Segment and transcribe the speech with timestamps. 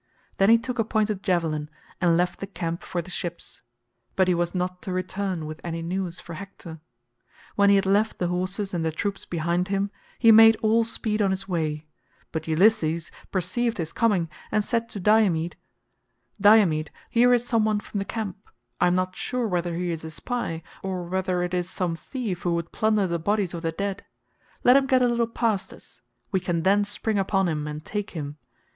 [0.37, 1.69] Then he took a pointed javelin,
[2.01, 3.61] and left the camp for the ships,
[4.15, 6.79] but he was not to return with any news for Hector.
[7.55, 11.21] When he had left the horses and the troops behind him, he made all speed
[11.21, 11.85] on his way,
[12.31, 15.55] but Ulysses perceived his coming and said to Diomed,
[16.41, 18.49] "Diomed, here is some one from the camp;
[18.79, 22.41] I am not sure whether he is a spy, or whether it is some thief
[22.41, 24.03] who would plunder the bodies of the dead;
[24.63, 28.09] let him get a little past us, we can then spring upon him and take
[28.17, 28.37] him.